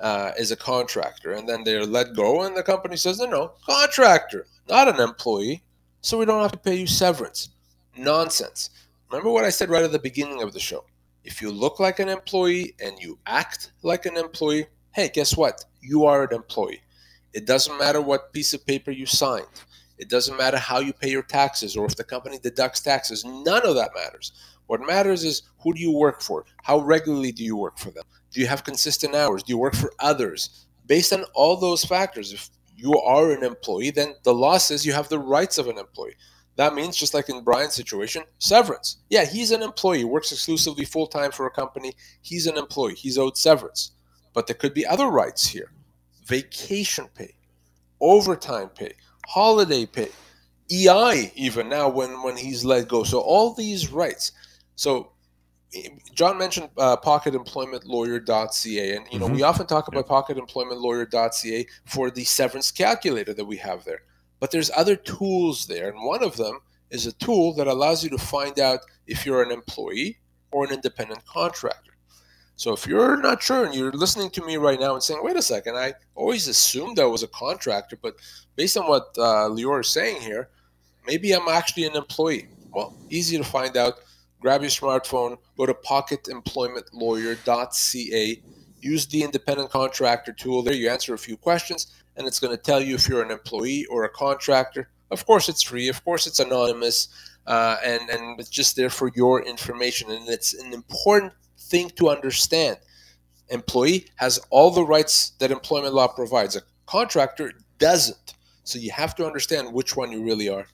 [0.00, 3.52] uh, as a contractor, and then they're let go, and the company says, "No, no,
[3.66, 5.62] contractor, not an employee,
[6.00, 7.50] so we don't have to pay you severance."
[7.96, 8.70] Nonsense.
[9.10, 10.84] Remember what I said right at the beginning of the show.
[11.24, 15.64] If you look like an employee and you act like an employee, hey, guess what?
[15.80, 16.82] You are an employee.
[17.32, 19.46] It doesn't matter what piece of paper you signed.
[19.98, 23.24] It doesn't matter how you pay your taxes or if the company deducts taxes.
[23.24, 24.32] None of that matters.
[24.68, 26.44] What matters is who do you work for?
[26.62, 28.04] How regularly do you work for them?
[28.30, 29.42] Do you have consistent hours?
[29.42, 30.66] Do you work for others?
[30.86, 34.92] Based on all those factors, if you are an employee, then the law says you
[34.92, 36.14] have the rights of an employee.
[36.56, 38.98] That means, just like in Brian's situation, severance.
[39.10, 41.92] Yeah, he's an employee, works exclusively full time for a company.
[42.20, 42.94] He's an employee.
[42.94, 43.92] He's owed severance.
[44.34, 45.70] But there could be other rights here
[46.26, 47.34] vacation pay,
[48.00, 48.92] overtime pay,
[49.26, 50.10] holiday pay,
[50.70, 53.02] EI, even now when, when he's let go.
[53.02, 54.32] So, all these rights.
[54.78, 55.10] So,
[56.14, 59.34] John mentioned uh, pocketemploymentlawyer.ca, and you know mm-hmm.
[59.34, 64.02] we often talk about pocketemploymentlawyer.ca for the severance calculator that we have there.
[64.38, 66.60] But there's other tools there, and one of them
[66.90, 70.20] is a tool that allows you to find out if you're an employee
[70.52, 71.94] or an independent contractor.
[72.54, 75.36] So if you're not sure and you're listening to me right now and saying, "Wait
[75.36, 78.14] a second, I always assumed I was a contractor, but
[78.54, 80.50] based on what uh, Lior is saying here,
[81.04, 83.94] maybe I'm actually an employee." Well, easy to find out.
[84.40, 88.42] Grab your smartphone, go to pocketemploymentlawyer.ca,
[88.80, 90.74] use the independent contractor tool there.
[90.74, 93.84] You answer a few questions, and it's going to tell you if you're an employee
[93.86, 94.88] or a contractor.
[95.10, 95.88] Of course, it's free.
[95.88, 97.08] Of course, it's anonymous,
[97.46, 100.10] uh, and and it's just there for your information.
[100.10, 102.76] And it's an important thing to understand.
[103.48, 106.56] Employee has all the rights that employment law provides.
[106.56, 108.34] A contractor doesn't.
[108.64, 110.66] So you have to understand which one you really are.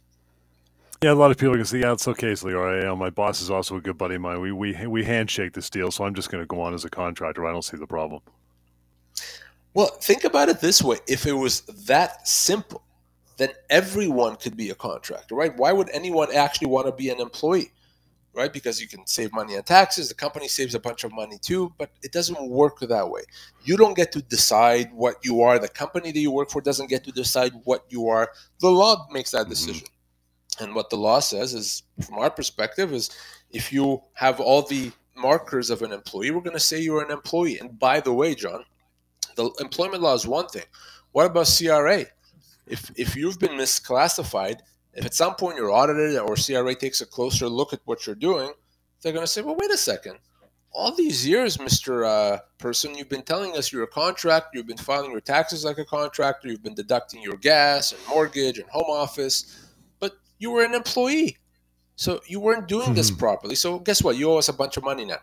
[1.04, 2.80] Yeah, a lot of people can say, "Yeah, it's okay, Lior.
[2.80, 4.40] You know, my boss is also a good buddy of mine.
[4.40, 6.88] We we we handshake this deal, so I'm just going to go on as a
[6.88, 7.44] contractor.
[7.46, 8.22] I don't see the problem."
[9.74, 12.82] Well, think about it this way if it was that simple,
[13.36, 15.54] then everyone could be a contractor, right?
[15.54, 17.70] Why would anyone actually want to be an employee,
[18.32, 18.50] right?
[18.50, 21.70] Because you can save money on taxes, the company saves a bunch of money too,
[21.76, 23.24] but it doesn't work that way.
[23.62, 26.88] You don't get to decide what you are, the company that you work for doesn't
[26.88, 28.30] get to decide what you are.
[28.60, 29.50] The law makes that mm-hmm.
[29.50, 29.84] decision.
[29.84, 29.93] Mm-hmm.
[30.60, 33.10] And what the law says is, from our perspective, is
[33.50, 37.10] if you have all the markers of an employee, we're going to say you're an
[37.10, 37.58] employee.
[37.58, 38.64] And by the way, John,
[39.36, 40.64] the employment law is one thing.
[41.12, 42.04] What about CRA?
[42.66, 44.60] If if you've been misclassified,
[44.94, 48.16] if at some point you're audited or CRA takes a closer look at what you're
[48.16, 48.50] doing,
[49.02, 50.18] they're going to say, "Well, wait a second.
[50.72, 54.58] All these years, Mister uh, Person, you've been telling us you're a contractor.
[54.58, 56.48] You've been filing your taxes like a contractor.
[56.48, 59.63] You've been deducting your gas and mortgage and home office,
[60.38, 61.38] you were an employee,
[61.96, 62.94] so you weren't doing mm-hmm.
[62.94, 63.54] this properly.
[63.54, 64.16] So guess what?
[64.16, 65.18] You owe us a bunch of money now."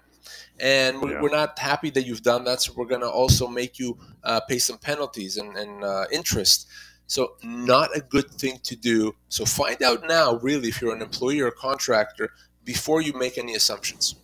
[0.59, 1.21] and we're, yeah.
[1.21, 2.61] we're, not happy that you've done that.
[2.61, 6.67] So we're going to also make you uh, pay some penalties and, and uh, interest.
[7.07, 9.15] So not a good thing to do.
[9.27, 12.29] So find out now, really, if you're an employee or a contractor,
[12.63, 14.15] before you make any assumptions.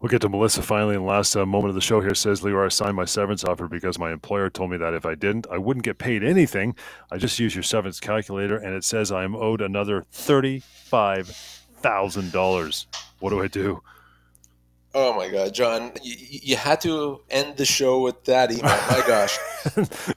[0.00, 2.14] We'll get to Melissa finally in the last uh, moment of the show here.
[2.14, 5.14] Says Lior, I signed my severance offer because my employer told me that if I
[5.14, 6.76] didn't, I wouldn't get paid anything.
[7.10, 12.86] I just use your severance calculator and it says I am owed another $35,000.
[13.20, 13.82] What do I do?
[14.96, 18.62] Oh my God, John, you, you, had to end the show with that email.
[18.62, 19.36] My gosh,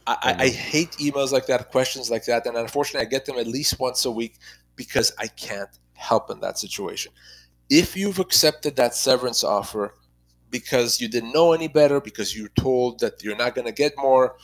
[0.06, 3.48] I, I, hate emails like that, questions like that, and unfortunately, I get them at
[3.48, 4.36] least once a week
[4.76, 7.12] because I can't help in that situation.
[7.70, 9.94] If you've accepted that severance offer
[10.50, 13.94] because you didn't know any better, because you're told that you're not going to get
[13.98, 14.38] more,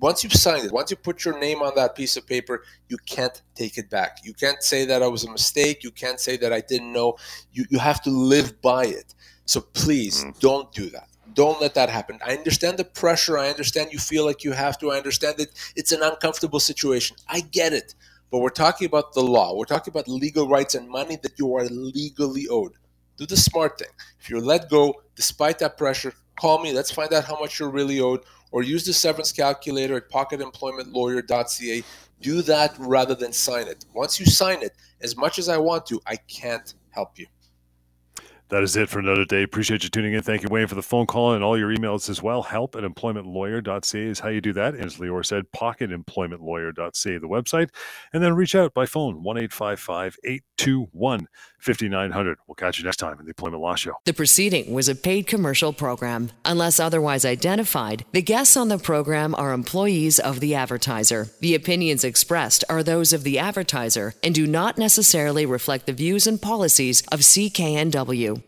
[0.00, 2.96] once you've signed it, once you put your name on that piece of paper, you
[3.06, 4.18] can't take it back.
[4.24, 5.84] You can't say that I was a mistake.
[5.84, 7.16] You can't say that I didn't know.
[7.52, 9.14] You, you have to live by it.
[9.44, 10.38] So please mm.
[10.40, 11.08] don't do that.
[11.34, 12.18] Don't let that happen.
[12.26, 13.38] I understand the pressure.
[13.38, 14.90] I understand you feel like you have to.
[14.90, 17.16] I understand that it's an uncomfortable situation.
[17.28, 17.94] I get it.
[18.30, 19.56] But we're talking about the law.
[19.56, 22.72] We're talking about legal rights and money that you are legally owed.
[23.16, 23.88] Do the smart thing.
[24.20, 26.72] If you're let go, despite that pressure, call me.
[26.72, 28.20] Let's find out how much you're really owed.
[28.52, 31.84] Or use the severance calculator at pocketemploymentlawyer.ca.
[32.20, 33.84] Do that rather than sign it.
[33.94, 37.26] Once you sign it, as much as I want to, I can't help you.
[38.50, 39.44] That is it for another day.
[39.44, 40.22] Appreciate you tuning in.
[40.22, 42.42] Thank you, Wayne, for the phone call and all your emails as well.
[42.42, 44.74] Help at employmentlawyer.ca is how you do that.
[44.74, 47.70] As Lior said, pocketemploymentlawyer.ca, the website.
[48.12, 51.28] And then reach out by phone, 1 821
[51.60, 52.38] 5900.
[52.48, 53.92] We'll catch you next time in the Employment Law Show.
[54.04, 56.30] The proceeding was a paid commercial program.
[56.44, 61.28] Unless otherwise identified, the guests on the program are employees of the advertiser.
[61.40, 66.26] The opinions expressed are those of the advertiser and do not necessarily reflect the views
[66.26, 68.39] and policies of CKNW.